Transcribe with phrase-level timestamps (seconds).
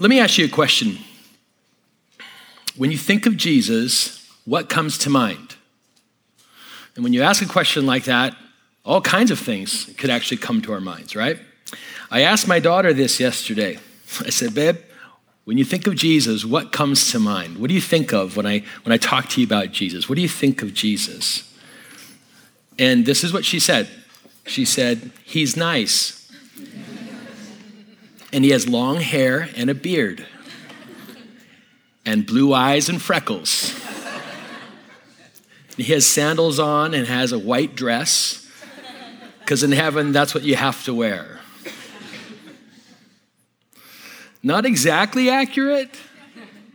[0.00, 0.96] Let me ask you a question.
[2.74, 5.56] When you think of Jesus, what comes to mind?
[6.94, 8.34] And when you ask a question like that,
[8.82, 11.38] all kinds of things could actually come to our minds, right?
[12.10, 13.76] I asked my daughter this yesterday.
[14.20, 14.78] I said, Babe,
[15.44, 17.58] when you think of Jesus, what comes to mind?
[17.58, 20.08] What do you think of when I, when I talk to you about Jesus?
[20.08, 21.46] What do you think of Jesus?
[22.78, 23.86] And this is what she said.
[24.46, 26.16] She said, He's nice.
[28.32, 30.26] And he has long hair and a beard,
[32.06, 33.74] and blue eyes and freckles.
[35.76, 38.48] he has sandals on and has a white dress,
[39.40, 41.40] because in heaven, that's what you have to wear.
[44.42, 45.90] Not exactly accurate.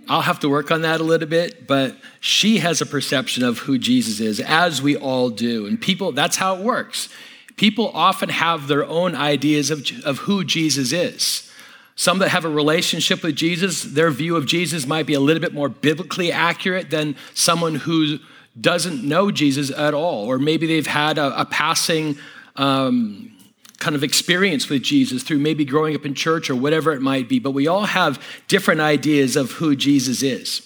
[0.08, 3.60] I'll have to work on that a little bit, but she has a perception of
[3.60, 5.66] who Jesus is, as we all do.
[5.66, 7.10] And people, that's how it works.
[7.56, 11.52] People often have their own ideas of, of who Jesus is.
[11.96, 15.40] Some that have a relationship with Jesus, their view of Jesus might be a little
[15.40, 18.20] bit more biblically accurate than someone who
[18.60, 22.18] doesn't know Jesus at all, or maybe they've had a, a passing
[22.58, 23.32] um,
[23.80, 27.30] kind of experience with Jesus through maybe growing up in church or whatever it might
[27.30, 30.62] be, but we all have different ideas of who Jesus is.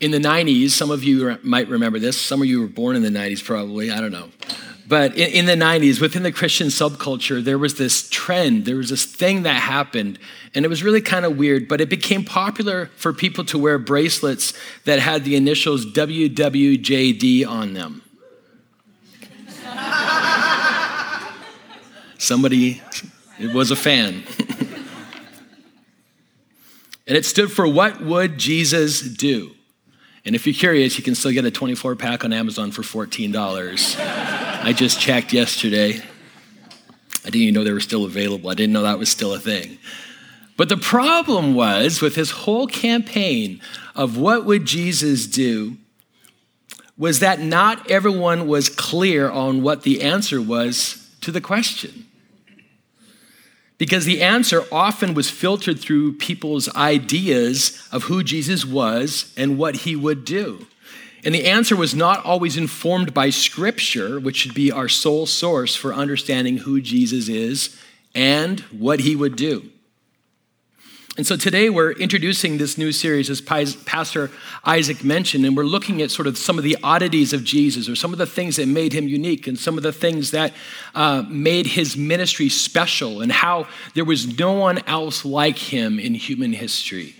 [0.00, 2.20] In the 90s, some of you might remember this.
[2.20, 3.90] Some of you were born in the 90s, probably.
[3.90, 4.28] I don't know.
[4.88, 8.88] But in, in the 90s, within the Christian subculture, there was this trend, there was
[8.88, 10.18] this thing that happened,
[10.54, 13.78] and it was really kind of weird, but it became popular for people to wear
[13.78, 14.54] bracelets
[14.86, 18.02] that had the initials WWJD on them.
[22.16, 22.82] Somebody
[23.38, 24.24] it was a fan.
[27.06, 29.52] and it stood for What Would Jesus Do?
[30.24, 34.44] And if you're curious, you can still get a 24 pack on Amazon for $14.
[34.62, 36.02] I just checked yesterday.
[37.24, 38.50] I didn't even know they were still available.
[38.50, 39.78] I didn't know that was still a thing.
[40.56, 43.60] But the problem was with his whole campaign
[43.94, 45.76] of what would Jesus do
[46.96, 52.06] was that not everyone was clear on what the answer was to the question
[53.78, 59.76] because the answer often was filtered through people's ideas of who Jesus was and what
[59.76, 60.66] he would do.
[61.28, 65.76] And the answer was not always informed by Scripture, which should be our sole source
[65.76, 67.78] for understanding who Jesus is
[68.14, 69.68] and what he would do.
[71.18, 74.30] And so today we're introducing this new series, as Pastor
[74.64, 77.94] Isaac mentioned, and we're looking at sort of some of the oddities of Jesus or
[77.94, 80.54] some of the things that made him unique and some of the things that
[80.94, 86.14] uh, made his ministry special and how there was no one else like him in
[86.14, 87.17] human history.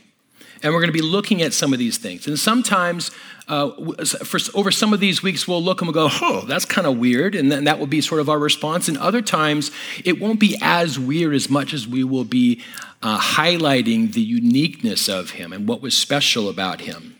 [0.62, 2.26] And we're going to be looking at some of these things.
[2.26, 3.10] And sometimes,
[3.46, 3.70] uh,
[4.04, 6.98] for, over some of these weeks, we'll look and we'll go, oh, that's kind of
[6.98, 7.34] weird.
[7.34, 8.88] And then that will be sort of our response.
[8.88, 9.70] And other times,
[10.04, 12.62] it won't be as weird as much as we will be
[13.02, 17.18] uh, highlighting the uniqueness of him and what was special about him.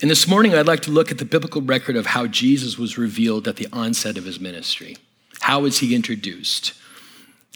[0.00, 2.96] And this morning, I'd like to look at the biblical record of how Jesus was
[2.96, 4.96] revealed at the onset of his ministry.
[5.40, 6.74] How was he introduced?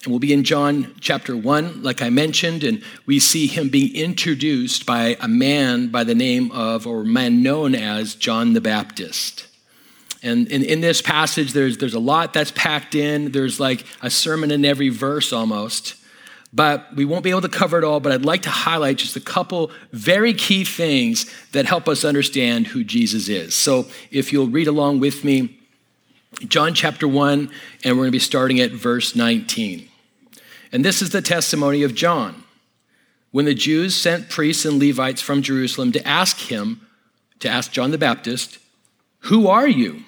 [0.02, 3.94] And we'll be in John chapter 1, like I mentioned, and we see him being
[3.94, 9.46] introduced by a man by the name of, or man known as, John the Baptist.
[10.20, 13.30] And in, in this passage, there's, there's a lot that's packed in.
[13.30, 15.94] There's like a sermon in every verse almost.
[16.52, 19.16] But we won't be able to cover it all, but I'd like to highlight just
[19.16, 23.54] a couple very key things that help us understand who Jesus is.
[23.54, 25.58] So if you'll read along with me,
[26.48, 27.50] John chapter 1,
[27.84, 29.88] and we're going to be starting at verse 19.
[30.72, 32.44] And this is the testimony of John.
[33.30, 36.86] When the Jews sent priests and Levites from Jerusalem to ask him,
[37.40, 38.58] to ask John the Baptist,
[39.20, 40.04] Who are you?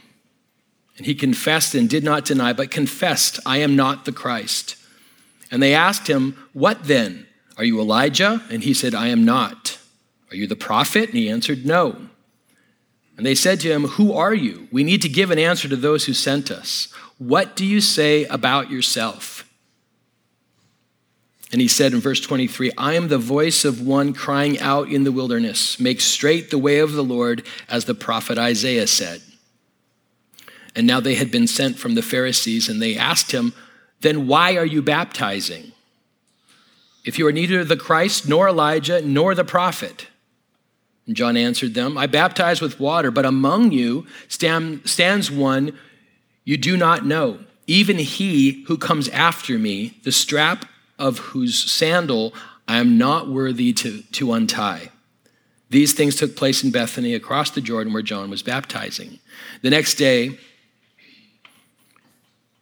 [0.96, 4.76] And he confessed and did not deny, but confessed, I am not the Christ.
[5.50, 7.26] And they asked him, What then?
[7.56, 8.42] Are you Elijah?
[8.50, 9.78] And he said, I am not.
[10.30, 11.10] Are you the prophet?
[11.10, 11.96] And he answered, No.
[13.16, 14.68] And they said to him, Who are you?
[14.72, 16.88] We need to give an answer to those who sent us.
[17.18, 19.43] What do you say about yourself?
[21.52, 25.04] And he said in verse 23 I am the voice of one crying out in
[25.04, 29.22] the wilderness, make straight the way of the Lord, as the prophet Isaiah said.
[30.74, 33.52] And now they had been sent from the Pharisees, and they asked him,
[34.00, 35.72] Then why are you baptizing?
[37.04, 40.08] If you are neither the Christ, nor Elijah, nor the prophet.
[41.06, 45.78] And John answered them, I baptize with water, but among you stands one
[46.44, 50.66] you do not know, even he who comes after me, the strap
[50.98, 52.34] of whose sandal
[52.66, 54.90] I am not worthy to, to untie.
[55.70, 59.18] These things took place in Bethany across the Jordan where John was baptizing.
[59.62, 60.38] The next day,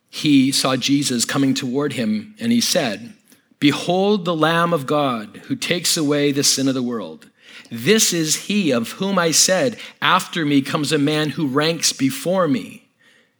[0.08, 3.14] he saw Jesus coming toward him, and he said,
[3.58, 7.30] Behold the Lamb of God who takes away the sin of the world.
[7.70, 12.48] This is he of whom I said, After me comes a man who ranks before
[12.48, 12.88] me,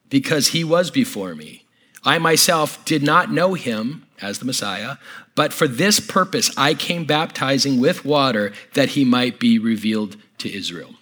[0.09, 1.65] because he was before me.
[2.05, 4.97] I myself did not know him as the Messiah,
[5.35, 10.53] but for this purpose I came baptizing with water that he might be revealed to
[10.53, 10.95] Israel.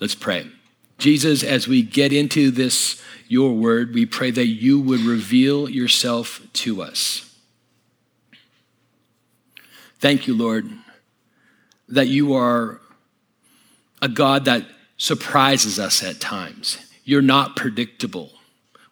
[0.00, 0.50] Let's pray.
[0.98, 6.42] Jesus, as we get into this, your word, we pray that you would reveal yourself
[6.52, 7.28] to us.
[9.98, 10.70] Thank you, Lord,
[11.88, 12.80] that you are
[14.02, 14.66] a God that
[14.96, 16.78] surprises us at times.
[17.04, 18.32] You're not predictable.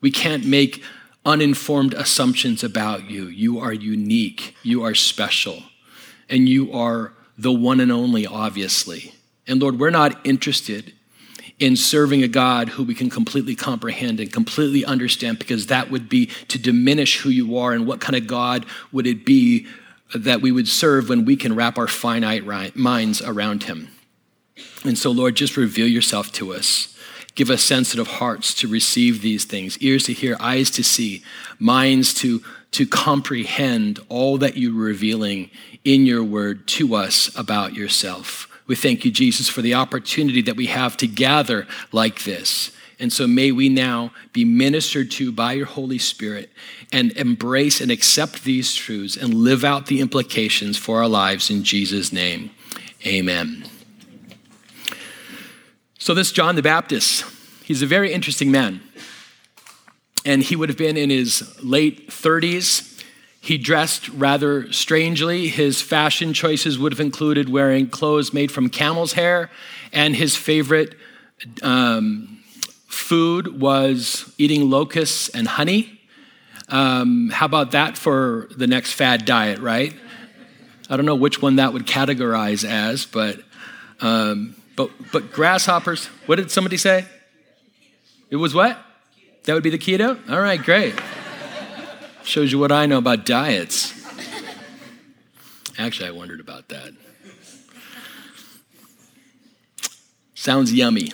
[0.01, 0.83] We can't make
[1.25, 3.27] uninformed assumptions about you.
[3.27, 5.63] You are unique, you are special,
[6.29, 9.15] and you are the one and only, obviously.
[9.47, 10.93] And Lord, we're not interested
[11.59, 16.09] in serving a God who we can completely comprehend and completely understand because that would
[16.09, 19.67] be to diminish who you are and what kind of God would it be
[20.15, 22.45] that we would serve when we can wrap our finite
[22.75, 23.89] minds around him.
[24.85, 26.97] And so, Lord, just reveal yourself to us.
[27.41, 31.25] Give us sensitive hearts to receive these things, ears to hear, eyes to see,
[31.59, 32.43] minds to,
[32.73, 35.49] to comprehend all that you're revealing
[35.83, 38.47] in your word to us about yourself.
[38.67, 42.73] We thank you, Jesus, for the opportunity that we have to gather like this.
[42.99, 46.51] And so may we now be ministered to by your Holy Spirit
[46.93, 51.65] and embrace and accept these truths and live out the implications for our lives in
[51.65, 52.51] Jesus' name.
[53.07, 53.70] Amen.
[56.03, 57.27] So, this John the Baptist,
[57.63, 58.81] he's a very interesting man.
[60.25, 63.05] And he would have been in his late 30s.
[63.43, 65.49] He dressed rather strangely.
[65.49, 69.51] His fashion choices would have included wearing clothes made from camel's hair,
[69.93, 70.95] and his favorite
[71.63, 72.43] um,
[72.89, 76.01] food was eating locusts and honey.
[76.71, 79.95] Um, how about that for the next fad diet, right?
[80.89, 83.43] I don't know which one that would categorize as, but
[84.01, 84.57] um,
[84.89, 86.07] but but grasshoppers.
[86.27, 87.07] What did somebody say?
[88.31, 88.79] It was what?
[89.45, 90.19] That would be the keto.
[90.31, 90.95] All right, great.
[92.23, 93.95] Shows you what I know about diets.
[95.79, 96.93] Actually, I wondered about that.
[100.35, 101.13] Sounds yummy.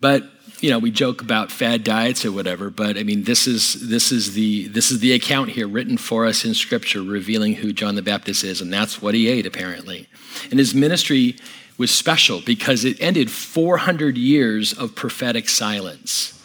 [0.00, 0.24] But
[0.64, 4.10] you know, we joke about fad diets or whatever, but I mean, this is this
[4.10, 7.96] is the this is the account here written for us in Scripture, revealing who John
[7.96, 10.08] the Baptist is, and that's what he ate apparently.
[10.50, 11.36] And his ministry
[11.76, 16.42] was special because it ended 400 years of prophetic silence.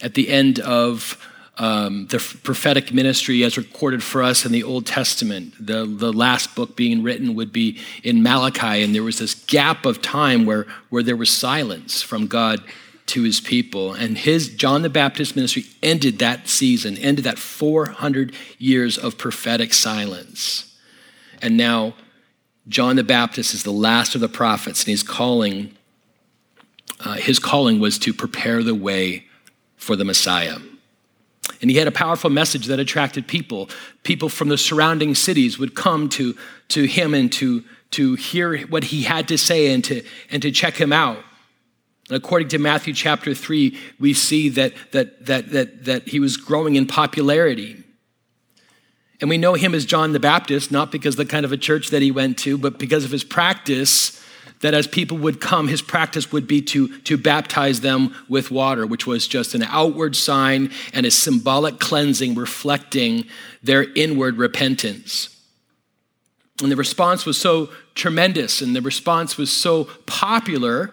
[0.00, 1.22] At the end of
[1.58, 5.54] um, the prophetic ministry as recorded for us in the Old Testament.
[5.58, 9.84] The, the last book being written would be in Malachi, and there was this gap
[9.84, 12.62] of time where, where there was silence from God
[13.08, 13.92] to his people.
[13.92, 19.74] And his John the Baptist ministry ended that season, ended that 400 years of prophetic
[19.74, 20.76] silence.
[21.42, 21.94] And now
[22.68, 25.74] John the Baptist is the last of the prophets, and he's calling,
[27.00, 29.24] uh, his calling was to prepare the way
[29.76, 30.58] for the Messiah.
[31.60, 33.70] And he had a powerful message that attracted people.
[34.02, 36.36] People from the surrounding cities would come to,
[36.68, 40.50] to him and to, to hear what he had to say and to, and to
[40.50, 41.18] check him out.
[42.10, 46.76] According to Matthew chapter 3, we see that, that, that, that, that he was growing
[46.76, 47.84] in popularity.
[49.20, 51.88] And we know him as John the Baptist, not because the kind of a church
[51.90, 54.22] that he went to, but because of his practice,
[54.60, 58.86] that as people would come, his practice would be to, to baptize them with water,
[58.86, 63.24] which was just an outward sign and a symbolic cleansing reflecting
[63.62, 65.34] their inward repentance.
[66.62, 70.92] And the response was so tremendous and the response was so popular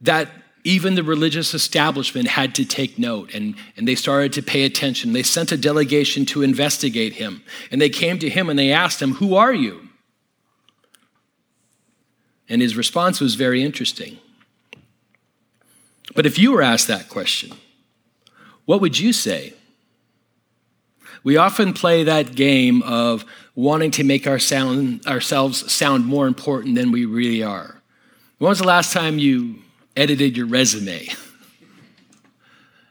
[0.00, 0.30] that
[0.64, 5.12] even the religious establishment had to take note and, and they started to pay attention.
[5.12, 7.42] They sent a delegation to investigate him.
[7.70, 9.88] And they came to him and they asked him, Who are you?
[12.48, 14.18] And his response was very interesting.
[16.14, 17.52] But if you were asked that question,
[18.64, 19.54] what would you say?
[21.22, 23.24] We often play that game of
[23.54, 27.80] wanting to make our sound, ourselves sound more important than we really are.
[28.38, 29.62] When was the last time you
[29.96, 31.08] edited your resume.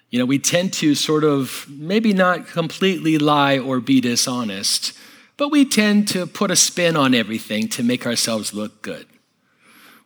[0.10, 4.94] You know, we tend to sort of maybe not completely lie or be dishonest,
[5.36, 9.06] but we tend to put a spin on everything to make ourselves look good.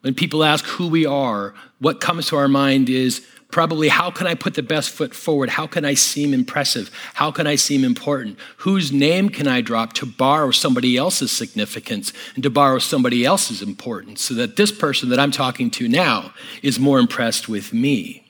[0.02, 4.28] When people ask who we are, what comes to our mind is probably how can
[4.28, 5.50] I put the best foot forward?
[5.50, 6.90] How can I seem impressive?
[7.14, 8.38] How can I seem important?
[8.58, 13.62] Whose name can I drop to borrow somebody else's significance and to borrow somebody else's
[13.62, 18.26] importance so that this person that I'm talking to now is more impressed with me?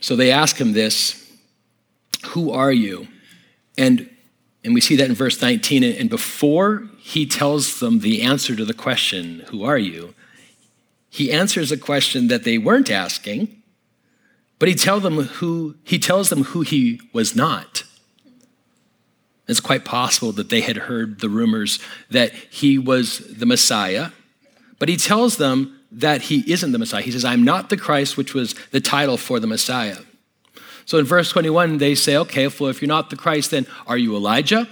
[0.00, 1.30] So they ask him this
[2.28, 3.06] Who are you?
[3.76, 4.10] And,
[4.64, 5.84] and we see that in verse 19.
[5.84, 10.14] And before he tells them the answer to the question, Who are you?
[11.10, 13.62] He answers a question that they weren't asking,
[14.58, 17.82] but he, tell them who, he tells them who he was not.
[19.48, 24.10] It's quite possible that they had heard the rumors that he was the Messiah,
[24.78, 27.02] but he tells them that he isn't the Messiah.
[27.02, 29.98] He says, I'm not the Christ, which was the title for the Messiah.
[30.84, 33.98] So in verse 21, they say, okay, well, if you're not the Christ, then are
[33.98, 34.68] you Elijah?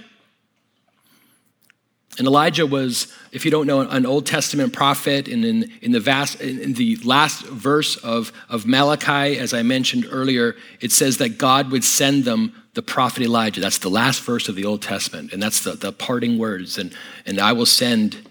[2.19, 5.29] And Elijah was, if you don't know, an Old Testament prophet.
[5.29, 10.05] And in, in, the, vast, in the last verse of, of Malachi, as I mentioned
[10.11, 13.61] earlier, it says that God would send them the prophet Elijah.
[13.61, 15.31] That's the last verse of the Old Testament.
[15.31, 16.77] And that's the, the parting words.
[16.77, 16.93] And,
[17.25, 18.29] and I will send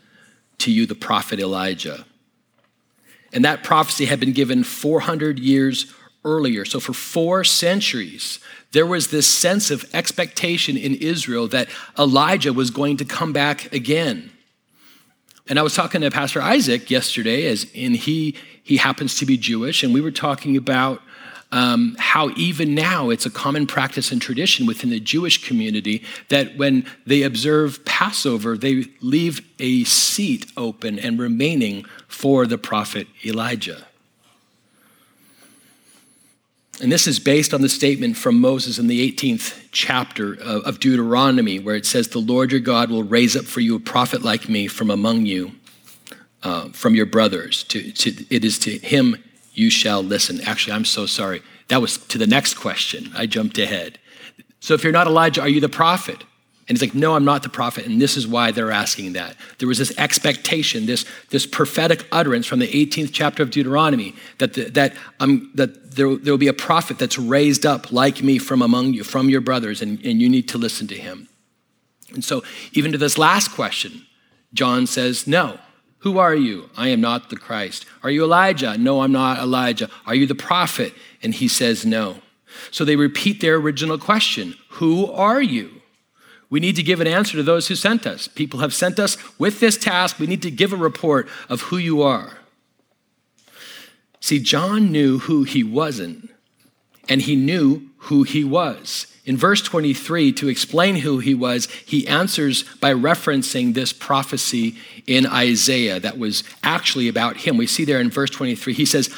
[0.59, 2.05] to you the prophet Elijah.
[3.33, 5.95] And that prophecy had been given 400 years
[6.27, 6.67] earlier.
[6.67, 8.39] So for four centuries,
[8.73, 13.73] there was this sense of expectation in Israel that Elijah was going to come back
[13.73, 14.31] again.
[15.49, 19.39] And I was talking to Pastor Isaac yesterday, as in he he happens to be
[19.39, 21.01] Jewish, and we were talking about
[21.51, 26.59] um, how even now it's a common practice and tradition within the Jewish community that
[26.59, 33.87] when they observe Passover, they leave a seat open and remaining for the prophet Elijah.
[36.81, 41.59] And this is based on the statement from Moses in the 18th chapter of Deuteronomy,
[41.59, 44.49] where it says, The Lord your God will raise up for you a prophet like
[44.49, 45.53] me from among you,
[46.45, 47.65] uh, from your brothers.
[47.65, 49.17] To, to, it is to him
[49.53, 50.41] you shall listen.
[50.43, 51.43] Actually, I'm so sorry.
[51.67, 53.11] That was to the next question.
[53.15, 53.99] I jumped ahead.
[54.61, 56.23] So if you're not Elijah, are you the prophet?
[56.69, 57.87] And he's like, No, I'm not the prophet.
[57.87, 59.37] And this is why they're asking that.
[59.59, 64.53] There was this expectation, this, this prophetic utterance from the 18th chapter of Deuteronomy that,
[64.53, 68.39] the, that, um, that there, there will be a prophet that's raised up like me
[68.39, 71.29] from among you, from your brothers, and, and you need to listen to him.
[72.13, 74.07] And so, even to this last question,
[74.53, 75.59] John says, No.
[76.03, 76.71] Who are you?
[76.77, 77.85] I am not the Christ.
[78.05, 78.79] Are you Elijah?
[78.79, 79.91] No, I'm not Elijah.
[80.07, 80.95] Are you the prophet?
[81.23, 82.19] And he says, No.
[82.71, 85.78] So they repeat their original question Who are you?
[86.51, 88.27] We need to give an answer to those who sent us.
[88.27, 90.19] People have sent us with this task.
[90.19, 92.39] We need to give a report of who you are.
[94.21, 96.31] See, John knew who he wasn't,
[97.09, 99.07] and he knew who he was.
[99.25, 104.77] In verse 23, to explain who he was, he answers by referencing this prophecy
[105.07, 107.59] in Isaiah that was actually about him.
[107.59, 109.15] We see there in verse 23, he says,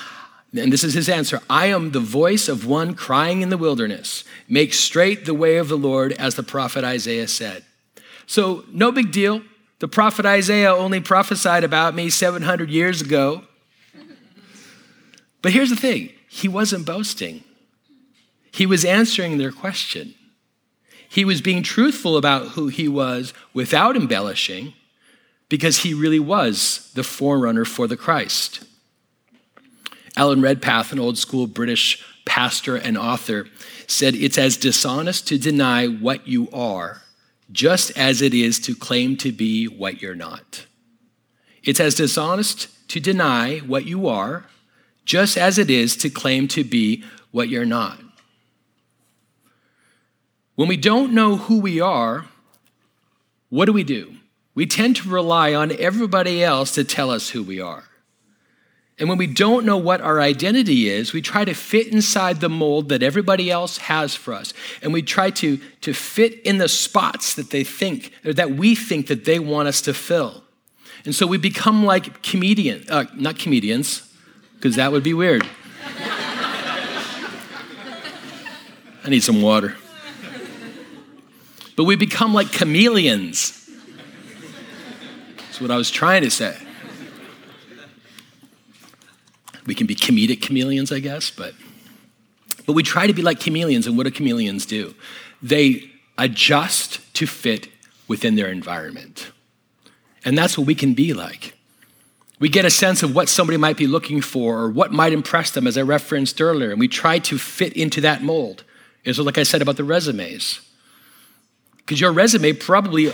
[0.53, 4.25] and this is his answer I am the voice of one crying in the wilderness,
[4.49, 7.65] make straight the way of the Lord, as the prophet Isaiah said.
[8.27, 9.43] So, no big deal.
[9.81, 13.45] The prophet Isaiah only prophesied about me 700 years ago.
[15.43, 17.45] But here's the thing he wasn't boasting,
[18.53, 20.15] he was answering their question.
[21.09, 24.75] He was being truthful about who he was without embellishing
[25.49, 28.63] because he really was the forerunner for the Christ.
[30.21, 33.47] Alan Redpath, an old school British pastor and author,
[33.87, 37.01] said, It's as dishonest to deny what you are,
[37.51, 40.67] just as it is to claim to be what you're not.
[41.63, 44.45] It's as dishonest to deny what you are,
[45.07, 47.99] just as it is to claim to be what you're not.
[50.55, 52.27] When we don't know who we are,
[53.49, 54.17] what do we do?
[54.55, 57.85] We tend to rely on everybody else to tell us who we are.
[59.01, 62.51] And when we don't know what our identity is, we try to fit inside the
[62.51, 64.53] mold that everybody else has for us.
[64.83, 68.75] And we try to, to fit in the spots that they think, or that we
[68.75, 70.45] think that they want us to fill.
[71.07, 74.03] And so we become like comedian, uh, not comedians,
[74.57, 75.49] because that would be weird.
[79.03, 79.79] I need some water.
[81.75, 83.67] But we become like chameleons.
[85.39, 86.55] That's what I was trying to say.
[89.67, 91.55] We can be comedic chameleons, I guess, but
[92.67, 94.95] but we try to be like chameleons, and what do chameleons do?
[95.43, 97.69] They adjust to fit
[98.07, 99.33] within their environment.
[100.25, 101.55] And that's what we can be like.
[102.39, 105.51] We get a sense of what somebody might be looking for or what might impress
[105.51, 108.65] them, as I referenced earlier, and we try to fit into that mold.
[109.11, 110.61] So, like I said about the resumes,
[111.79, 113.13] because your resume probably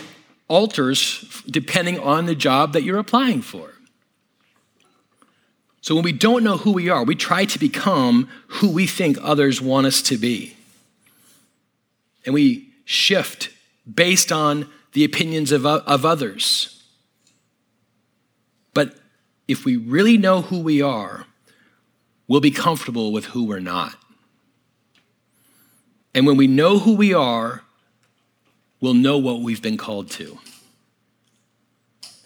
[0.49, 3.73] alters depending on the job that you're applying for.
[5.87, 9.19] So when we don't know who we are, we try to become who we think
[9.23, 10.57] others want us to be.
[12.25, 13.51] And we shift
[13.95, 16.83] based on the opinions of, of others.
[18.75, 18.97] But
[19.47, 21.25] if we really know who we are,
[22.27, 23.95] we'll be comfortable with who we're not.
[26.17, 27.63] And when we know who we are,
[28.81, 30.41] we'll know what we've been called to.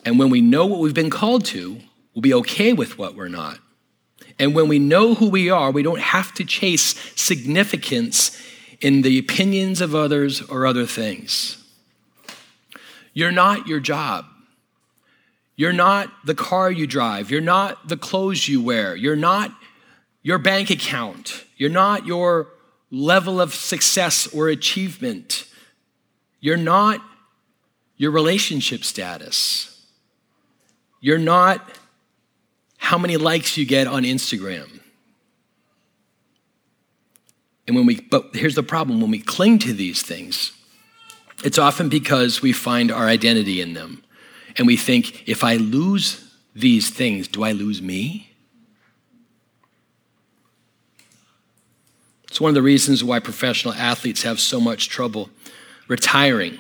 [0.03, 1.83] And when we know what we've been called to,
[2.15, 3.59] we'll be okay with what we're not.
[4.39, 8.41] And when we know who we are, we don't have to chase significance
[8.81, 11.63] in the opinions of others or other things.
[13.13, 14.25] You're not your job.
[15.57, 17.31] You're not the car you drive.
[17.31, 18.97] You're not the clothes you wear.
[18.97, 19.53] You're not
[20.23, 21.45] your bank account.
[21.57, 22.49] You're not your
[22.91, 25.45] level of success or achievement.
[26.41, 27.03] You're not
[27.97, 29.87] your relationship status.
[31.03, 31.79] You're not
[32.81, 34.81] how many likes you get on Instagram.
[37.69, 40.53] And when we, but here's the problem when we cling to these things,
[41.45, 44.03] it's often because we find our identity in them.
[44.57, 48.33] And we think, if I lose these things, do I lose me?
[52.29, 55.29] It's one of the reasons why professional athletes have so much trouble
[55.87, 56.59] retiring.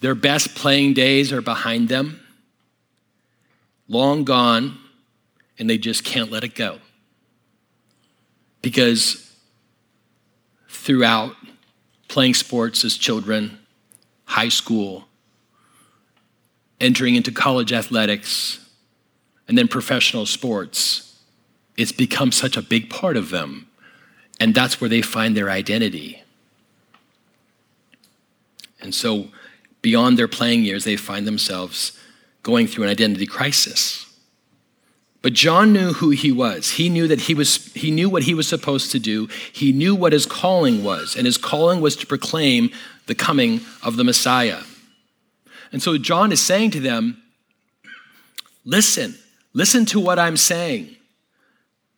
[0.00, 2.20] Their best playing days are behind them,
[3.88, 4.78] long gone,
[5.58, 6.78] and they just can't let it go.
[8.62, 9.34] Because
[10.68, 11.34] throughout
[12.08, 13.58] playing sports as children,
[14.24, 15.06] high school,
[16.80, 18.64] entering into college athletics,
[19.46, 21.20] and then professional sports,
[21.76, 23.68] it's become such a big part of them.
[24.40, 26.22] And that's where they find their identity.
[28.80, 29.28] And so,
[29.82, 31.98] beyond their playing years, they find themselves
[32.42, 34.07] going through an identity crisis.
[35.20, 36.72] But John knew who he was.
[36.72, 39.28] He knew that he was he knew what he was supposed to do.
[39.52, 42.70] He knew what his calling was, and his calling was to proclaim
[43.06, 44.60] the coming of the Messiah.
[45.72, 47.20] And so John is saying to them,
[48.64, 49.16] listen,
[49.52, 50.94] listen to what I'm saying.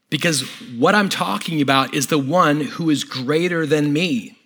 [0.09, 0.43] Because
[0.77, 4.37] what I'm talking about is the one who is greater than me.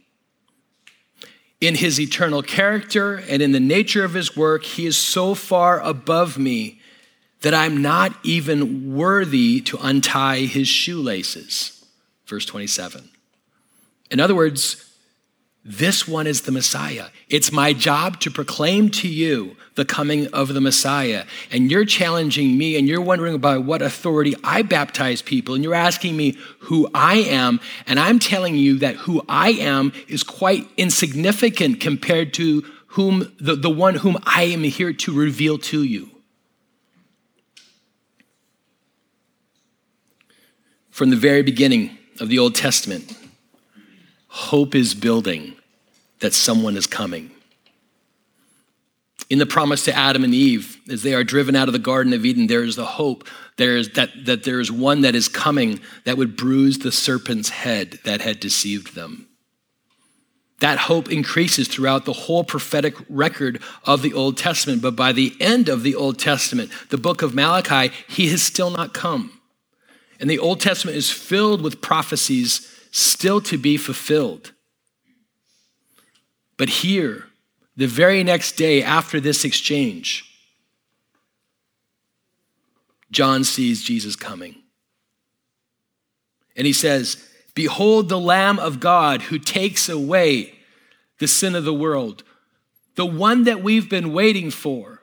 [1.60, 5.80] In his eternal character and in the nature of his work, he is so far
[5.80, 6.80] above me
[7.44, 11.84] that I'm not even worthy to untie his shoelaces.
[12.26, 13.06] Verse 27.
[14.10, 14.90] In other words,
[15.62, 17.08] this one is the Messiah.
[17.28, 21.26] It's my job to proclaim to you the coming of the Messiah.
[21.50, 25.54] And you're challenging me and you're wondering about what authority I baptize people.
[25.54, 27.60] And you're asking me who I am.
[27.86, 33.54] And I'm telling you that who I am is quite insignificant compared to whom the,
[33.54, 36.13] the one whom I am here to reveal to you.
[40.94, 43.18] From the very beginning of the Old Testament,
[44.28, 45.56] hope is building
[46.20, 47.32] that someone is coming.
[49.28, 52.12] In the promise to Adam and Eve, as they are driven out of the Garden
[52.12, 53.26] of Eden, there is the hope
[53.56, 57.48] there is that, that there is one that is coming that would bruise the serpent's
[57.48, 59.26] head that had deceived them.
[60.60, 64.80] That hope increases throughout the whole prophetic record of the Old Testament.
[64.80, 68.70] But by the end of the Old Testament, the book of Malachi, he has still
[68.70, 69.33] not come.
[70.20, 74.52] And the Old Testament is filled with prophecies still to be fulfilled.
[76.56, 77.26] But here,
[77.76, 80.30] the very next day after this exchange,
[83.10, 84.56] John sees Jesus coming.
[86.56, 90.54] And he says, Behold the Lamb of God who takes away
[91.18, 92.22] the sin of the world,
[92.96, 95.02] the one that we've been waiting for,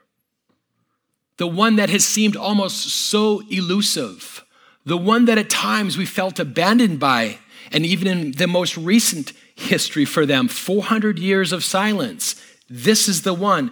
[1.38, 4.44] the one that has seemed almost so elusive
[4.86, 7.38] the one that at times we felt abandoned by,
[7.72, 12.42] and even in the most recent history for them 400 years of silence.
[12.70, 13.72] This is the one.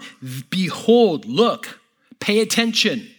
[0.49, 1.79] Behold, look,
[2.19, 3.09] pay attention.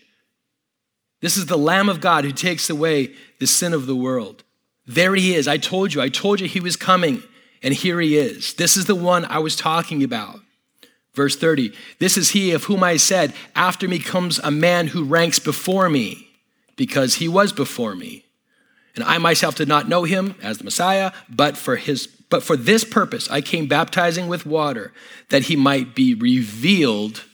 [1.20, 4.44] This is the Lamb of God who takes away the sin of the world.
[4.86, 5.46] There he is.
[5.48, 7.22] I told you, I told you he was coming,
[7.62, 8.54] and here he is.
[8.54, 10.40] This is the one I was talking about.
[11.14, 15.04] Verse 30 This is he of whom I said, After me comes a man who
[15.04, 16.29] ranks before me
[16.80, 18.24] because he was before me.
[18.94, 22.56] And I myself did not know him as the Messiah, but for his but for
[22.56, 24.94] this purpose I came baptizing with water
[25.28, 27.24] that he might be revealed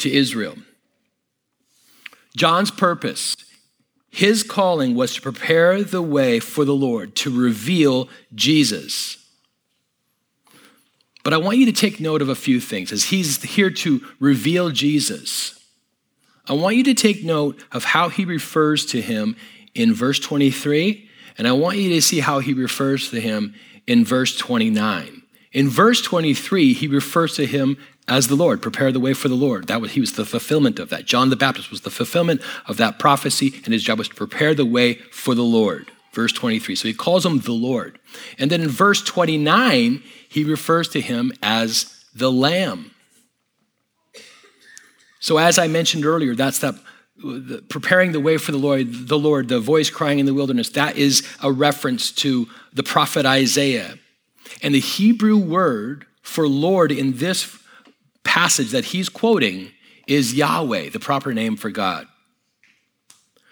[0.00, 0.56] to Israel.
[2.36, 3.38] John's purpose,
[4.10, 9.16] his calling was to prepare the way for the Lord, to reveal Jesus.
[11.24, 14.02] But I want you to take note of a few things as he's here to
[14.18, 15.59] reveal Jesus.
[16.50, 19.36] I want you to take note of how he refers to him
[19.72, 21.08] in verse 23,
[21.38, 23.54] and I want you to see how he refers to him
[23.86, 25.22] in verse 29.
[25.52, 27.76] In verse 23, he refers to him
[28.08, 29.68] as the Lord, prepare the way for the Lord.
[29.68, 31.04] That was he was the fulfillment of that.
[31.04, 34.52] John the Baptist was the fulfillment of that prophecy, and his job was to prepare
[34.52, 35.92] the way for the Lord.
[36.12, 36.74] Verse 23.
[36.74, 38.00] So he calls him the Lord.
[38.40, 42.90] And then in verse 29, he refers to him as the Lamb.
[45.20, 46.74] So as I mentioned earlier, that's that
[47.22, 50.70] the, preparing the way for the Lord, the Lord, the voice crying in the wilderness,
[50.70, 53.98] that is a reference to the prophet Isaiah.
[54.62, 57.58] And the Hebrew word for Lord in this
[58.24, 59.70] passage that he's quoting
[60.06, 62.06] is Yahweh, the proper name for God.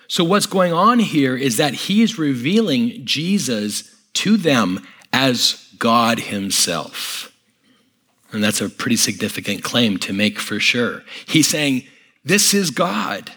[0.08, 6.18] So, what's going on here is that he is revealing Jesus to them as God
[6.18, 7.30] himself.
[8.32, 11.02] And that's a pretty significant claim to make for sure.
[11.26, 11.84] He's saying,
[12.24, 13.32] This is God.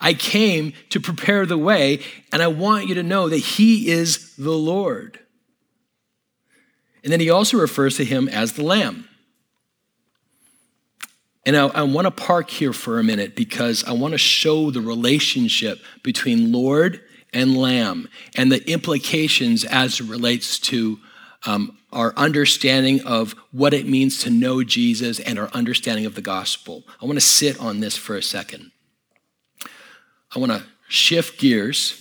[0.00, 4.36] I came to prepare the way, and I want you to know that He is
[4.36, 5.18] the Lord.
[7.04, 9.06] And then he also refers to him as the Lamb.
[11.46, 14.70] And I, I want to park here for a minute because I want to show
[14.70, 17.02] the relationship between Lord
[17.34, 20.98] and Lamb and the implications as it relates to
[21.46, 26.22] um, our understanding of what it means to know Jesus and our understanding of the
[26.22, 26.84] gospel.
[27.00, 28.70] I want to sit on this for a second.
[30.34, 32.00] I want to shift gears.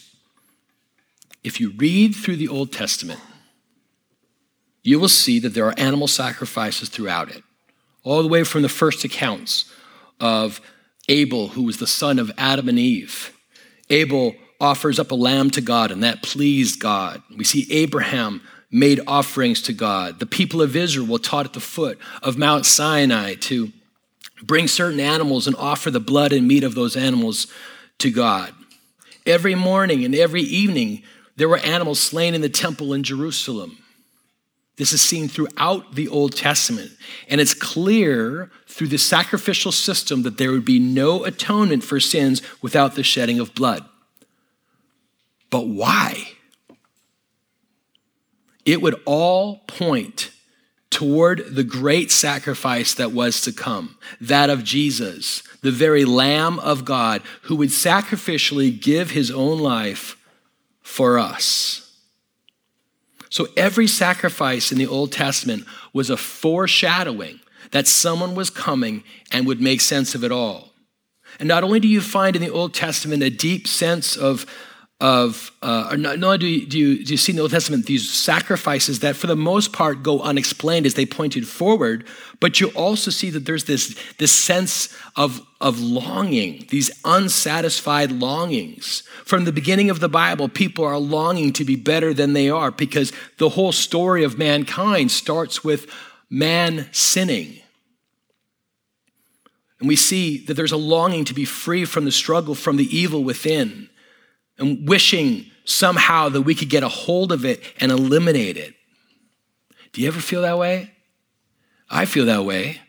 [1.43, 3.19] If you read through the Old Testament,
[4.81, 7.43] you will see that there are animal sacrifices throughout it
[8.03, 9.71] all the way from the first accounts
[10.19, 10.61] of
[11.09, 13.37] Abel, who was the son of Adam and Eve.
[13.89, 17.21] Abel offers up a lamb to God, and that pleased God.
[17.35, 18.41] We see Abraham
[18.73, 20.19] made offerings to God.
[20.19, 23.71] The people of Israel were taught at the foot of Mount Sinai to
[24.41, 27.47] bring certain animals and offer the blood and meat of those animals
[27.99, 28.53] to God.
[29.25, 31.03] Every morning and every evening,
[31.35, 33.77] there were animals slain in the temple in Jerusalem.
[34.75, 36.91] This is seen throughout the Old Testament.
[37.29, 42.41] And it's clear through the sacrificial system that there would be no atonement for sins
[42.61, 43.85] without the shedding of blood.
[45.51, 46.33] But why?
[48.65, 50.31] It would all point
[50.89, 56.85] toward the great sacrifice that was to come, that of Jesus, the very Lamb of
[56.85, 60.15] God, who would sacrificially give his own life
[60.81, 61.79] for us.
[63.29, 67.39] So every sacrifice in the Old Testament was a foreshadowing
[67.71, 70.73] that someone was coming and would make sense of it all.
[71.39, 74.45] And not only do you find in the Old Testament a deep sense of
[75.03, 77.51] of, uh, not, not only do you, do, you, do you see in the Old
[77.51, 82.05] Testament these sacrifices that for the most part go unexplained as they pointed forward,
[82.39, 89.03] but you also see that there's this, this sense of, of longing, these unsatisfied longings.
[89.25, 92.71] From the beginning of the Bible, people are longing to be better than they are
[92.71, 95.85] because the whole story of mankind starts with
[96.29, 97.59] man sinning.
[99.81, 102.97] And we see that there's a longing to be free from the struggle from the
[102.97, 103.89] evil within
[104.57, 108.75] and wishing somehow that we could get a hold of it and eliminate it.
[109.91, 110.91] Do you ever feel that way?
[111.89, 112.81] I feel that way.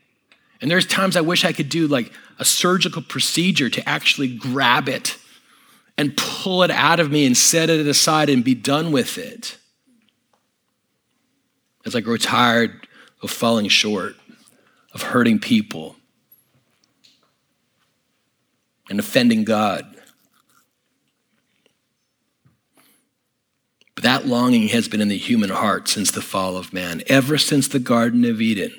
[0.61, 4.89] And there's times I wish I could do like a surgical procedure to actually grab
[4.89, 5.19] it
[5.97, 9.59] and pull it out of me and set it aside and be done with it.
[11.87, 12.89] As I grow tired
[13.23, 14.17] of falling short,
[14.95, 15.97] of hurting people,
[18.89, 19.94] and offending God.
[24.03, 27.69] That longing has been in the human heart since the fall of man, ever since
[27.69, 28.73] the Garden of Eden.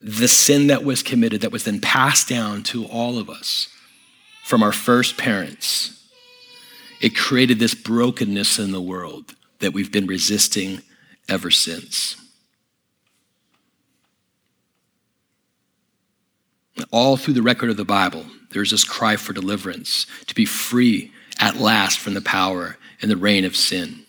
[0.00, 3.68] The sin that was committed, that was then passed down to all of us
[4.42, 6.08] from our first parents,
[7.00, 10.82] it created this brokenness in the world that we've been resisting
[11.28, 12.16] ever since.
[16.90, 21.12] All through the record of the Bible, there's this cry for deliverance, to be free
[21.38, 24.06] at last from the power and the reign of sin.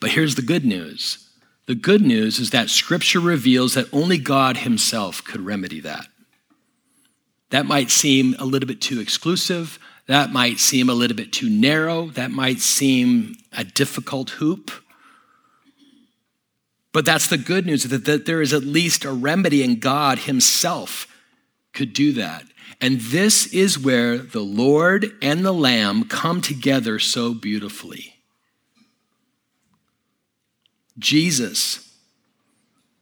[0.00, 1.26] But here's the good news
[1.66, 6.08] the good news is that Scripture reveals that only God Himself could remedy that.
[7.50, 9.78] That might seem a little bit too exclusive.
[10.06, 12.06] That might seem a little bit too narrow.
[12.06, 14.72] That might seem a difficult hoop.
[16.92, 20.20] But that's the good news that, that there is at least a remedy, and God
[20.20, 21.06] Himself
[21.72, 22.44] could do that.
[22.80, 28.16] And this is where the Lord and the Lamb come together so beautifully.
[30.98, 31.94] Jesus,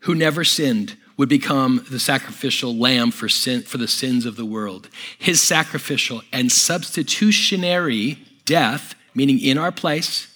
[0.01, 4.47] who never sinned, would become the sacrificial lamb for, sin, for the sins of the
[4.47, 4.89] world.
[5.19, 10.33] His sacrificial and substitutionary death, meaning in our place,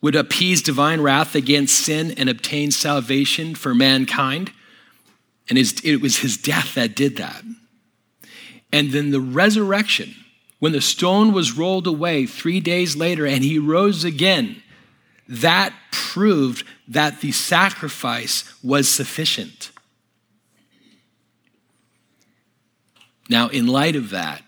[0.00, 4.52] would appease divine wrath against sin and obtain salvation for mankind.
[5.48, 7.42] And his, it was his death that did that.
[8.72, 10.14] And then the resurrection
[10.58, 14.62] when the stone was rolled away three days later and he rose again,
[15.28, 19.70] that proved that the sacrifice was sufficient.
[23.28, 24.42] Now, in light of that,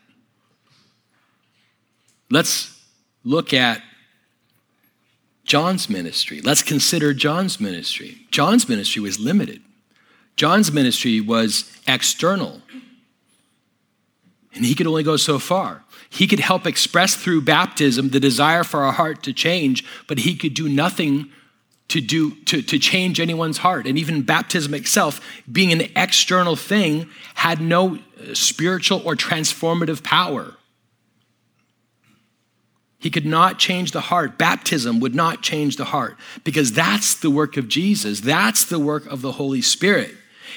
[2.30, 2.82] let's
[3.24, 3.82] look at
[5.44, 6.40] John's ministry.
[6.40, 8.26] Let's consider John's ministry.
[8.30, 9.62] John's ministry was limited.
[10.40, 12.62] John's ministry was external,
[14.54, 15.84] and he could only go so far.
[16.08, 20.34] He could help express through baptism the desire for our heart to change, but he
[20.34, 21.30] could do nothing
[21.88, 23.86] to do to, to change anyone's heart.
[23.86, 25.20] And even baptism itself,
[25.52, 30.54] being an external thing, had no uh, spiritual or transformative power.
[32.98, 34.38] He could not change the heart.
[34.38, 38.20] Baptism would not change the heart because that's the work of Jesus.
[38.20, 40.14] That's the work of the Holy Spirit.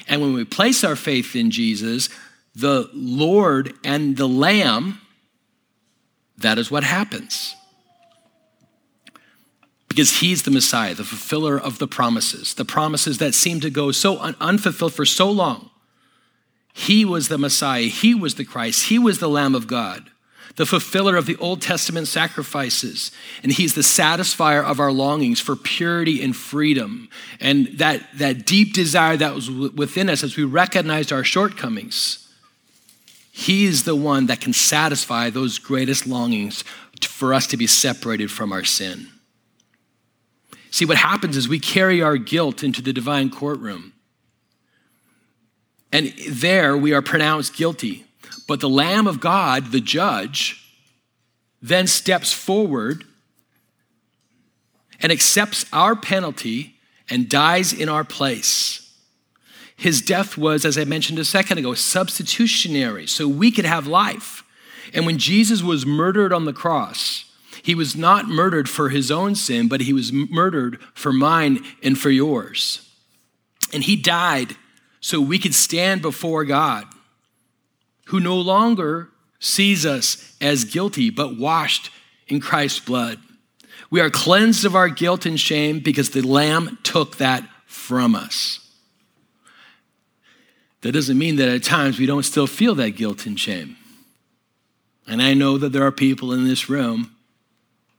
[0.08, 2.10] And when we place our faith in Jesus,
[2.56, 5.02] the Lord and the Lamb,
[6.38, 7.56] that is what happens.
[9.88, 13.92] Because he's the Messiah, the fulfiller of the promises, the promises that seemed to go
[13.92, 15.70] so un- unfulfilled for so long.
[16.74, 20.10] He was the Messiah, he was the Christ, he was the Lamb of God,
[20.56, 23.12] the fulfiller of the Old Testament sacrifices.
[23.42, 27.10] And he's the satisfier of our longings for purity and freedom.
[27.40, 32.24] And that, that deep desire that was within us as we recognized our shortcomings
[33.36, 36.64] he is the one that can satisfy those greatest longings
[37.02, 39.08] for us to be separated from our sin.
[40.70, 43.94] See, what happens is we carry our guilt into the divine courtroom.
[45.92, 48.06] And there we are pronounced guilty.
[48.54, 50.64] But the Lamb of God, the judge,
[51.60, 53.04] then steps forward
[55.00, 56.76] and accepts our penalty
[57.10, 58.96] and dies in our place.
[59.76, 64.44] His death was, as I mentioned a second ago, substitutionary, so we could have life.
[64.94, 67.26] And when Jesus was murdered on the cross,
[67.64, 71.98] he was not murdered for his own sin, but he was murdered for mine and
[71.98, 72.88] for yours.
[73.74, 74.56] And he died
[75.02, 76.86] so we could stand before God,
[78.06, 81.90] who no longer sees us as guilty, but washed
[82.28, 83.20] in Christ's blood.
[83.90, 88.60] We are cleansed of our guilt and shame because the Lamb took that from us.
[90.82, 93.78] That doesn't mean that at times we don't still feel that guilt and shame.
[95.08, 97.16] And I know that there are people in this room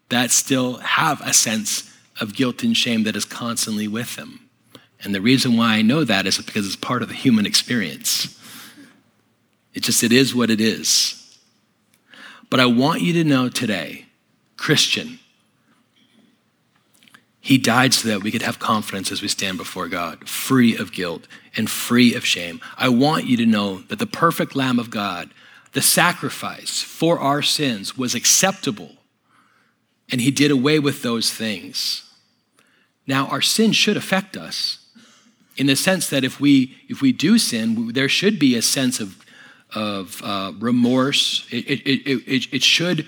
[0.09, 1.90] that still have a sense
[2.21, 4.49] of guilt and shame that is constantly with them.
[5.03, 8.38] And the reason why I know that is because it's part of the human experience.
[9.75, 11.21] It just, it is what it is.
[12.49, 14.07] But I want you to know today,
[14.57, 15.19] Christian,
[17.41, 20.93] he died so that we could have confidence as we stand before God, free of
[20.93, 22.61] guilt and free of shame.
[22.79, 25.31] I want you to know that the perfect Lamb of God,
[25.73, 28.93] the sacrifice for our sins, was acceptable,
[30.11, 32.11] and He did away with those things.
[33.07, 34.79] Now, our sin should affect us
[35.57, 39.01] in the sense that if we, if we do sin, there should be a sense
[39.01, 39.24] of,
[39.75, 41.47] of uh, remorse.
[41.51, 43.07] It, it, it, it should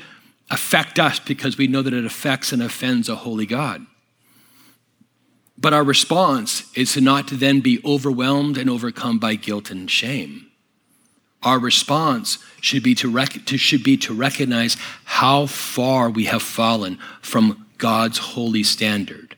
[0.50, 3.86] affect us because we know that it affects and offends a holy God.
[5.58, 9.90] But our response is to not to then be overwhelmed and overcome by guilt and
[9.90, 10.46] shame.
[11.42, 16.42] Our response should be to, rec- to, should be to recognize how far we have
[16.42, 19.36] fallen from God's holy standard.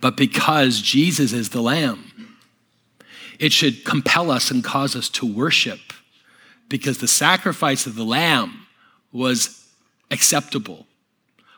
[0.00, 2.36] But because Jesus is the Lamb,
[3.38, 5.80] it should compel us and cause us to worship
[6.68, 8.66] because the sacrifice of the Lamb
[9.12, 9.66] was
[10.10, 10.86] acceptable.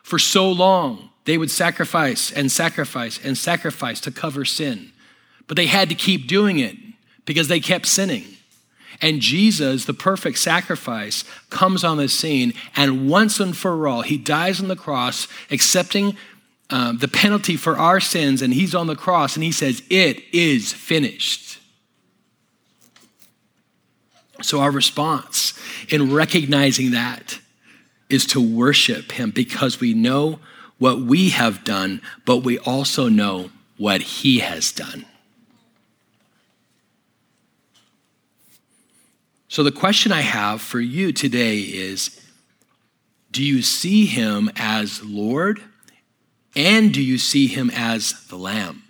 [0.03, 4.91] For so long, they would sacrifice and sacrifice and sacrifice to cover sin.
[5.47, 6.75] But they had to keep doing it
[7.25, 8.25] because they kept sinning.
[9.01, 14.17] And Jesus, the perfect sacrifice, comes on the scene, and once and for all, he
[14.17, 16.15] dies on the cross, accepting
[16.69, 20.23] um, the penalty for our sins, and he's on the cross, and he says, It
[20.31, 21.50] is finished.
[24.41, 25.53] So, our response
[25.89, 27.39] in recognizing that
[28.09, 30.39] is to worship him because we know
[30.77, 35.05] what we have done, but we also know what he has done.
[39.47, 42.21] So, the question I have for you today is
[43.31, 45.61] Do you see him as Lord?
[46.55, 48.83] And do you see him as the Lamb?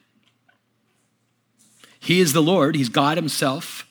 [2.00, 3.88] He is the Lord, he's God himself,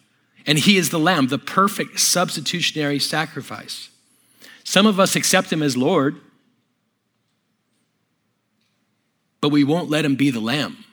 [0.47, 3.91] and he is the Lamb, the perfect substitutionary sacrifice.
[4.65, 6.21] Some of us accept him as Lord
[9.41, 10.85] but we won't let him be the lamb.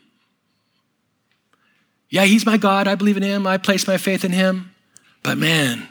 [2.09, 2.87] Yeah, he's my God.
[2.87, 3.45] I believe in him.
[3.45, 4.73] I place my faith in him.
[5.23, 5.87] But man,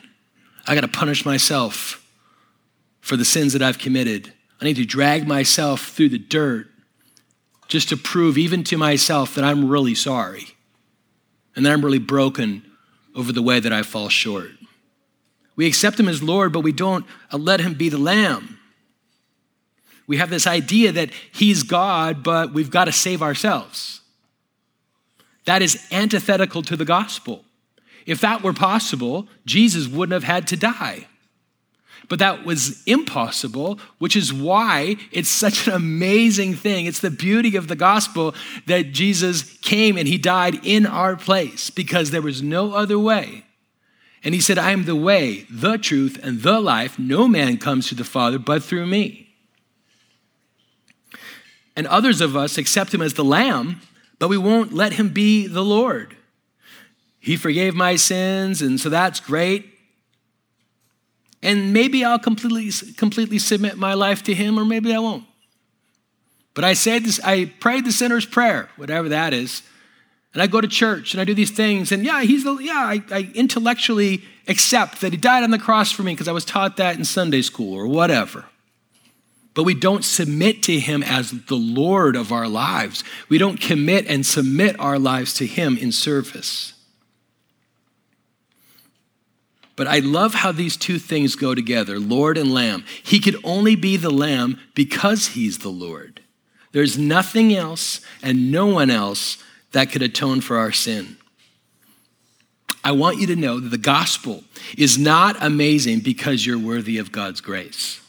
[0.66, 2.02] I got to punish myself
[3.00, 4.32] for the sins that I've committed.
[4.60, 6.68] I need to drag myself through the dirt
[7.68, 10.46] just to prove, even to myself, that I'm really sorry
[11.54, 12.62] and that I'm really broken
[13.16, 14.50] over the way that I fall short.
[15.56, 18.58] We accept him as Lord, but we don't uh, let him be the lamb.
[20.06, 24.02] We have this idea that he's God, but we've got to save ourselves.
[25.46, 27.44] That is antithetical to the gospel.
[28.04, 31.08] If that were possible, Jesus wouldn't have had to die.
[32.08, 36.86] But that was impossible, which is why it's such an amazing thing.
[36.86, 38.34] It's the beauty of the gospel
[38.66, 43.44] that Jesus came and he died in our place because there was no other way.
[44.22, 46.98] And he said, I am the way, the truth, and the life.
[46.98, 49.34] No man comes to the Father but through me.
[51.76, 53.82] And others of us accept him as the Lamb,
[54.18, 56.16] but we won't let him be the Lord.
[57.20, 59.75] He forgave my sins, and so that's great.
[61.46, 65.22] And maybe I'll completely, completely submit my life to Him, or maybe I won't.
[66.54, 69.62] But I say this, I prayed the sinner's prayer, whatever that is.
[70.34, 72.74] And I go to church and I do these things, and yeah, he's the, yeah,
[72.74, 76.44] I, I intellectually accept that he died on the cross for me because I was
[76.44, 78.46] taught that in Sunday school or whatever.
[79.54, 83.04] But we don't submit to him as the Lord of our lives.
[83.28, 86.74] We don't commit and submit our lives to him in service.
[89.76, 92.84] But I love how these two things go together Lord and Lamb.
[93.02, 96.22] He could only be the Lamb because he's the Lord.
[96.72, 101.16] There's nothing else and no one else that could atone for our sin.
[102.82, 104.44] I want you to know that the gospel
[104.78, 108.00] is not amazing because you're worthy of God's grace.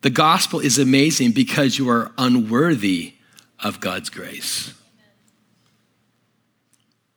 [0.00, 3.14] The gospel is amazing because you are unworthy
[3.60, 4.74] of God's grace.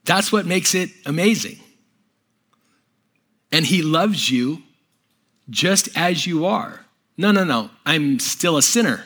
[0.04, 1.60] That's what makes it amazing.
[3.56, 4.64] And he loves you
[5.50, 6.82] just as you are.
[7.16, 7.70] No, no, no.
[7.86, 9.06] I'm still a sinner.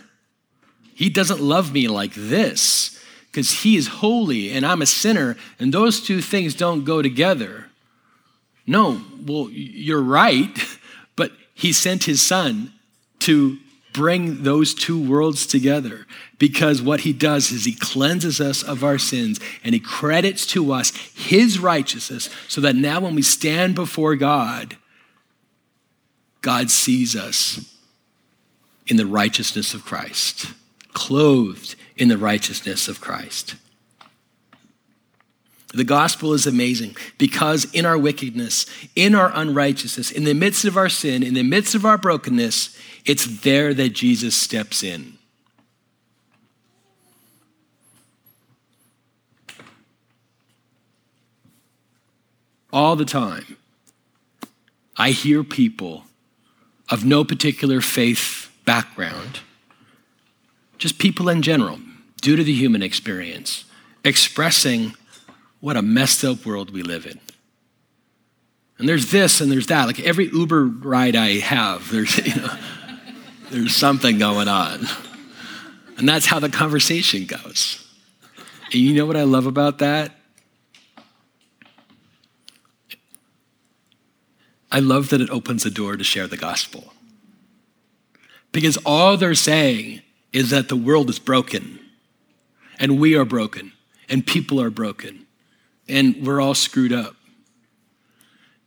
[0.96, 5.72] He doesn't love me like this because he is holy and I'm a sinner, and
[5.72, 7.68] those two things don't go together.
[8.66, 10.58] No, well, you're right,
[11.16, 12.74] but he sent his son
[13.20, 13.60] to
[13.94, 16.06] bring those two worlds together
[16.38, 20.72] because what he does is he cleanses us of our sins and he credits to
[20.72, 24.78] us his righteousness so that now when we stand before God,
[26.42, 27.76] God sees us
[28.88, 30.48] in the righteousness of Christ,
[30.94, 33.56] clothed in the righteousness of Christ.
[35.74, 40.78] The gospel is amazing because in our wickedness, in our unrighteousness, in the midst of
[40.78, 45.20] our sin, in the midst of our brokenness, it's there that Jesus steps in.
[52.72, 53.58] All the time,
[54.98, 56.06] I hear people
[56.90, 59.42] of no particular faith background,
[60.78, 61.80] just people in general,
[62.22, 63.66] due to the human experience,
[64.04, 64.94] expressing
[65.60, 67.20] what a messed up world we live in.
[68.78, 69.86] And there's this and there's that.
[69.86, 72.58] Like every Uber ride I have, there's, you know,
[73.52, 74.88] there's something going on.
[75.98, 77.86] And that's how the conversation goes.
[78.72, 80.14] And you know what I love about that?
[84.72, 86.94] I love that it opens the door to share the gospel.
[88.52, 91.80] Because all they're saying is that the world is broken,
[92.80, 93.74] and we are broken,
[94.08, 95.26] and people are broken,
[95.90, 97.16] and we're all screwed up.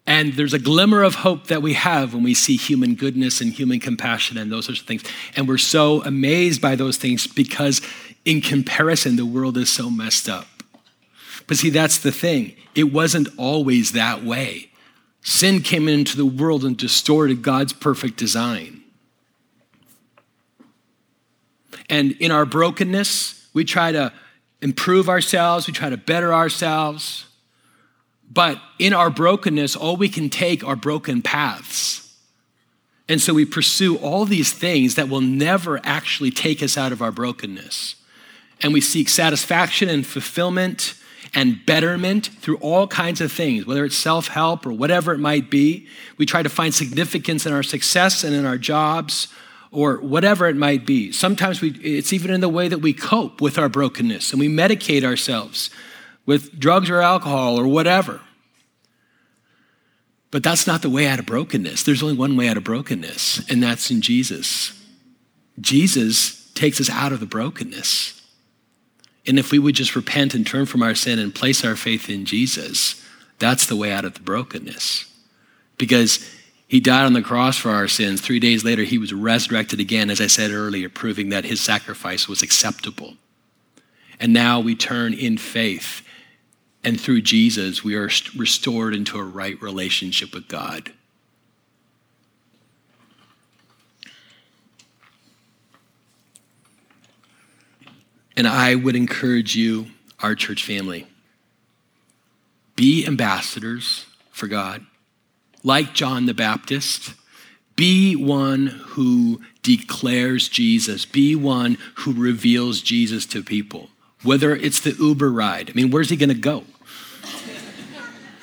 [0.07, 3.53] And there's a glimmer of hope that we have when we see human goodness and
[3.53, 5.05] human compassion and those sorts of things.
[5.37, 7.81] And we're so amazed by those things because,
[8.25, 10.47] in comparison, the world is so messed up.
[11.47, 12.57] But see, that's the thing.
[12.75, 14.71] It wasn't always that way.
[15.23, 18.83] Sin came into the world and distorted God's perfect design.
[21.89, 24.13] And in our brokenness, we try to
[24.63, 27.27] improve ourselves, we try to better ourselves.
[28.31, 32.17] But in our brokenness, all we can take are broken paths.
[33.09, 37.03] And so we pursue all these things that will never actually take us out of
[37.03, 37.97] our brokenness.
[38.63, 40.95] And we seek satisfaction and fulfillment
[41.35, 45.51] and betterment through all kinds of things, whether it's self help or whatever it might
[45.51, 45.89] be.
[46.17, 49.29] We try to find significance in our success and in our jobs
[49.73, 51.11] or whatever it might be.
[51.11, 54.49] Sometimes we, it's even in the way that we cope with our brokenness and we
[54.49, 55.71] medicate ourselves
[56.27, 58.21] with drugs or alcohol or whatever.
[60.31, 61.83] But that's not the way out of brokenness.
[61.83, 64.79] There's only one way out of brokenness, and that's in Jesus.
[65.61, 68.23] Jesus takes us out of the brokenness.
[69.27, 72.09] And if we would just repent and turn from our sin and place our faith
[72.09, 73.03] in Jesus,
[73.39, 75.05] that's the way out of the brokenness.
[75.77, 76.29] Because
[76.73, 78.23] He died on the cross for our sins.
[78.23, 82.27] Three days later, he was resurrected again, as I said earlier, proving that his sacrifice
[82.27, 83.19] was acceptable.
[84.19, 86.01] And now we turn in faith.
[86.83, 90.93] And through Jesus, we are restored into a right relationship with God.
[98.35, 99.89] And I would encourage you,
[100.21, 101.07] our church family,
[102.77, 104.87] be ambassadors for God.
[105.63, 107.15] Like John the Baptist,
[107.77, 113.89] be one who declares Jesus, be one who reveals Jesus to people.
[114.23, 116.65] Whether it's the Uber ride, I mean, where's he gonna go?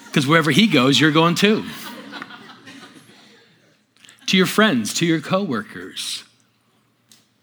[0.06, 1.64] Because wherever he goes, you're going too.
[4.26, 6.24] to your friends, to your coworkers.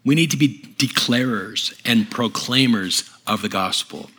[0.03, 4.09] We need to be declarers and proclaimers of the gospel,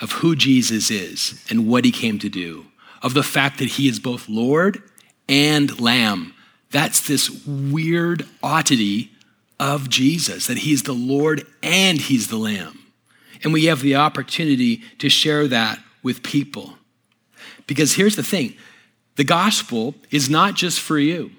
[0.00, 2.66] of who Jesus is and what he came to do,
[3.02, 4.82] of the fact that he is both Lord
[5.28, 6.34] and Lamb.
[6.70, 9.10] That's this weird oddity
[9.58, 12.78] of Jesus, that he's the Lord and he's the Lamb.
[13.42, 16.74] And we have the opportunity to share that with people.
[17.66, 18.56] Because here's the thing
[19.16, 21.30] the gospel is not just for you.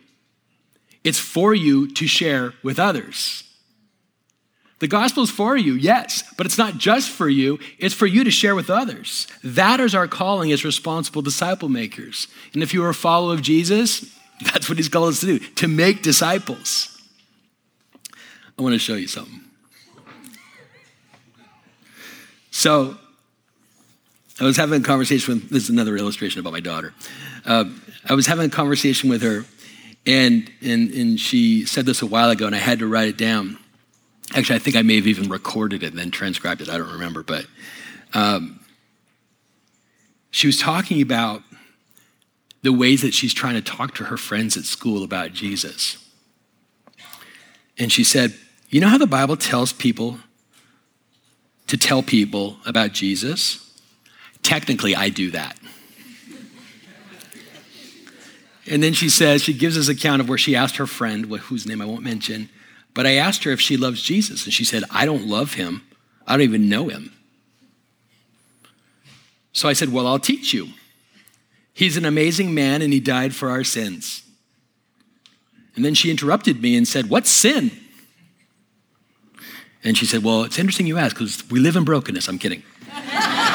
[1.04, 3.44] It's for you to share with others.
[4.82, 8.24] The gospel is for you, yes, but it's not just for you, it's for you
[8.24, 9.28] to share with others.
[9.44, 12.28] That is our calling as responsible disciple makers.
[12.56, 14.12] And if you are a follower of Jesus,
[14.42, 17.00] that's what he's called us to do, to make disciples.
[18.58, 19.42] I want to show you something.
[22.50, 22.98] So,
[24.40, 26.96] I was having a conversation with, this is another illustration about my daughter.
[27.46, 27.66] Uh,
[28.10, 29.46] I was having a conversation with her
[30.08, 33.18] and, and, and she said this a while ago, and I had to write it
[33.18, 33.60] down.
[34.34, 36.70] Actually, I think I may have even recorded it and then transcribed it.
[36.70, 37.24] I don't remember.
[37.24, 37.46] But
[38.14, 38.60] um,
[40.30, 41.44] she was talking about
[42.62, 45.98] the ways that she's trying to talk to her friends at school about Jesus.
[47.78, 48.36] And she said,
[48.70, 50.20] You know how the Bible tells people
[51.68, 53.68] to tell people about Jesus?
[54.44, 55.58] Technically, I do that.
[58.68, 61.66] And then she says, she gives us account of where she asked her friend, whose
[61.66, 62.50] name I won't mention,
[62.94, 64.46] but I asked her if she loves Jesus.
[64.46, 65.84] And she said, I don't love him.
[66.28, 67.14] I don't even know him.
[69.54, 70.70] So I said, Well, I'll teach you.
[71.74, 74.24] He's an amazing man and he died for our sins.
[75.76, 77.72] And then she interrupted me and said, What's sin?
[79.84, 82.28] And she said, Well, it's interesting you ask because we live in brokenness.
[82.28, 82.64] I'm kidding.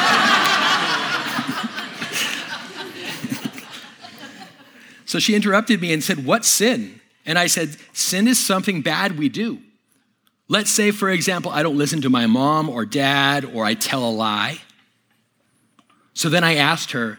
[5.06, 7.00] So she interrupted me and said, What sin?
[7.26, 9.58] And I said, Sin is something bad we do.
[10.48, 14.08] Let's say, for example, I don't listen to my mom or dad, or I tell
[14.08, 14.60] a lie.
[16.14, 17.18] So then I asked her,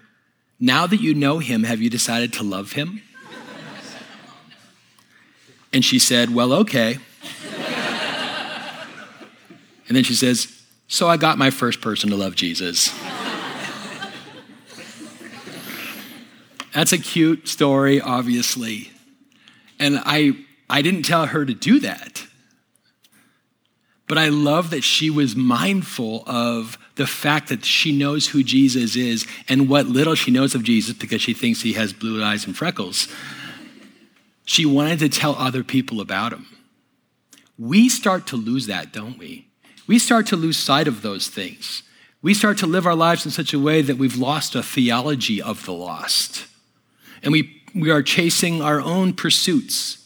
[0.60, 3.02] Now that you know him, have you decided to love him?
[5.74, 6.98] And she said, Well, okay.
[9.88, 12.94] And then she says, So I got my first person to love Jesus.
[16.74, 18.92] That's a cute story, obviously.
[19.80, 20.34] And I,
[20.70, 22.24] I didn't tell her to do that.
[24.08, 28.96] But I love that she was mindful of the fact that she knows who Jesus
[28.96, 32.46] is and what little she knows of Jesus because she thinks he has blue eyes
[32.46, 33.08] and freckles.
[34.46, 36.48] She wanted to tell other people about him.
[37.60, 39.48] We start to lose that, don't we?
[39.88, 41.84] We start to lose sight of those things.
[42.22, 45.42] We start to live our lives in such a way that we've lost a theology
[45.42, 46.48] of the lost
[47.24, 50.06] and we, we are chasing our own pursuits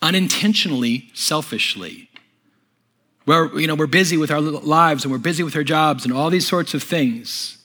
[0.00, 2.10] unintentionally, selfishly.
[3.24, 6.12] Where, you know, we're busy with our lives and we're busy with our jobs and
[6.12, 7.58] all these sorts of things.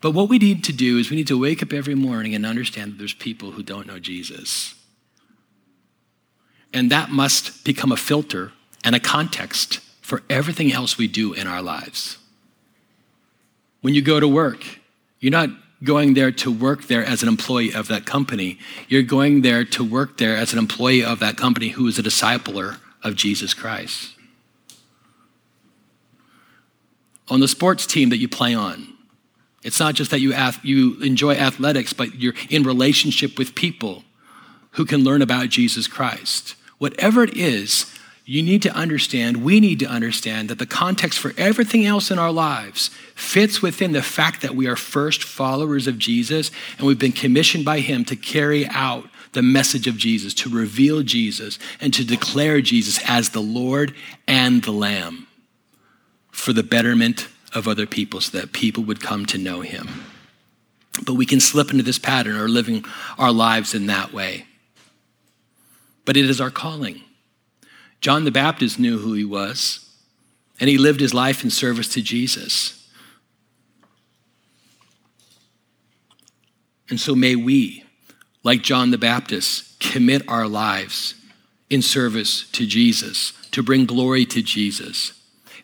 [0.00, 2.44] But what we need to do is we need to wake up every morning and
[2.44, 4.74] understand that there's people who don't know Jesus.
[6.72, 8.52] And that must become a filter
[8.84, 12.18] and a context for everything else we do in our lives.
[13.80, 14.64] When you go to work,
[15.20, 15.50] you're not
[15.82, 18.58] going there to work there as an employee of that company.
[18.88, 22.02] You're going there to work there as an employee of that company who is a
[22.02, 24.14] discipler of Jesus Christ.
[27.28, 28.94] On the sports team that you play on,
[29.62, 34.04] it's not just that you, you enjoy athletics, but you're in relationship with people
[34.72, 36.54] who can learn about Jesus Christ.
[36.78, 37.92] Whatever it is,
[38.28, 42.18] you need to understand, we need to understand that the context for everything else in
[42.18, 46.98] our lives fits within the fact that we are first followers of Jesus and we've
[46.98, 51.94] been commissioned by Him to carry out the message of Jesus, to reveal Jesus, and
[51.94, 53.94] to declare Jesus as the Lord
[54.26, 55.26] and the Lamb
[56.30, 60.04] for the betterment of other people so that people would come to know Him.
[61.02, 62.84] But we can slip into this pattern or living
[63.16, 64.44] our lives in that way.
[66.04, 67.04] But it is our calling.
[68.00, 69.84] John the Baptist knew who he was,
[70.60, 72.88] and he lived his life in service to Jesus.
[76.90, 77.84] And so may we,
[78.42, 81.14] like John the Baptist, commit our lives
[81.68, 85.12] in service to Jesus, to bring glory to Jesus.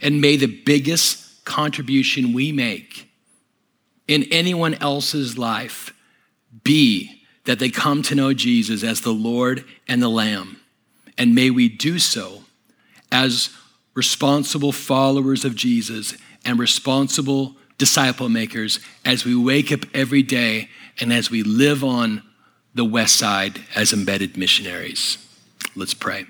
[0.03, 3.09] And may the biggest contribution we make
[4.07, 5.95] in anyone else's life
[6.62, 10.61] be that they come to know Jesus as the Lord and the Lamb.
[11.17, 12.45] And may we do so
[13.12, 13.51] as
[13.95, 20.69] responsible followers of Jesus and responsible disciple makers as we wake up every day
[21.01, 22.23] and as we live on
[22.75, 25.19] the west side as embedded missionaries.
[25.77, 26.27] Let's pray.